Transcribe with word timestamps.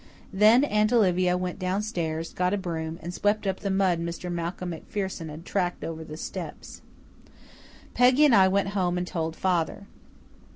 Then 0.33 0.63
Aunt 0.63 0.91
Olivia 0.91 1.37
went 1.37 1.59
downstairs, 1.59 2.33
got 2.33 2.55
a 2.55 2.57
broom, 2.57 2.97
and 3.03 3.13
swept 3.13 3.45
up 3.45 3.59
the 3.59 3.69
mud 3.69 3.99
Mr. 3.99 4.31
Malcolm 4.31 4.71
MacPherson 4.71 5.29
had 5.29 5.45
tracked 5.45 5.83
over 5.83 6.03
the 6.03 6.17
steps. 6.17 6.81
Peggy 7.93 8.25
and 8.25 8.33
I 8.33 8.47
went 8.47 8.69
home 8.69 8.97
and 8.97 9.05
told 9.05 9.35
father. 9.35 9.85